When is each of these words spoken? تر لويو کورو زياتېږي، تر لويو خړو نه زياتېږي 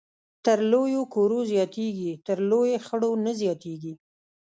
تر 0.45 0.57
لويو 0.71 1.01
کورو 1.13 1.39
زياتېږي، 1.51 2.11
تر 2.27 2.37
لويو 2.49 2.83
خړو 2.85 3.11
نه 3.25 3.31
زياتېږي 3.41 3.93